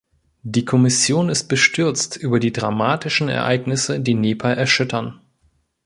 [0.41, 5.21] Die Kommission ist bestürzt über die dramatischen Ereignisse, die Nepal erschüttern.